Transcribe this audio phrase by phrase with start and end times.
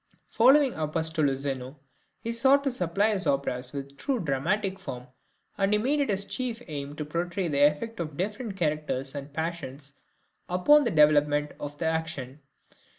[0.31, 1.77] Following Apostolo Zeno,
[2.21, 5.05] he sought to supply his operas with a true dramatic form,
[5.59, 9.31] and he made it his chief aim to portray the effect of different characters and
[9.31, 9.93] passions
[10.49, 12.41] upon the development of the action.